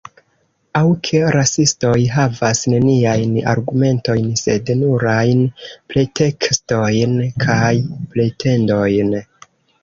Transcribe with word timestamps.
Aŭ 0.77 0.85
ke 1.07 1.17
rasistoj 1.33 1.91
havas 2.13 2.61
neniajn 2.73 3.35
argumentojn, 3.51 4.31
sed 4.45 4.71
nurajn 4.79 5.45
pretekstojn 5.93 7.15
kaj 7.45 7.71
pretendojn. 8.17 9.15